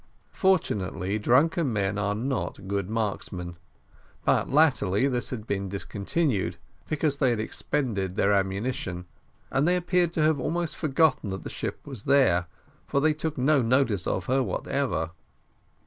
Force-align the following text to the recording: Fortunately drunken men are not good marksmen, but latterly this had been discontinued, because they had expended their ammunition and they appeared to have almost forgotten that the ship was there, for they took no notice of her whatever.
Fortunately 0.33 1.19
drunken 1.19 1.71
men 1.71 1.99
are 1.99 2.15
not 2.15 2.67
good 2.67 2.89
marksmen, 2.89 3.57
but 4.25 4.49
latterly 4.49 5.07
this 5.07 5.29
had 5.29 5.45
been 5.45 5.69
discontinued, 5.69 6.57
because 6.89 7.17
they 7.17 7.29
had 7.29 7.39
expended 7.39 8.15
their 8.15 8.33
ammunition 8.33 9.05
and 9.51 9.67
they 9.67 9.75
appeared 9.75 10.11
to 10.13 10.23
have 10.23 10.39
almost 10.39 10.75
forgotten 10.75 11.29
that 11.29 11.43
the 11.43 11.49
ship 11.51 11.85
was 11.85 12.05
there, 12.05 12.47
for 12.87 12.99
they 12.99 13.13
took 13.13 13.37
no 13.37 13.61
notice 13.61 14.07
of 14.07 14.25
her 14.25 14.41
whatever. 14.41 15.11